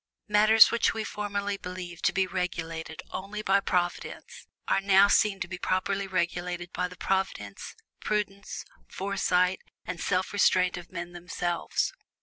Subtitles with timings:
[0.27, 5.47] Matters which we formerly believed to be regulated only by Providence, are now seen to
[5.47, 11.93] be properly regulated by the providence, prudence, foresight, and self restraint of men themselves.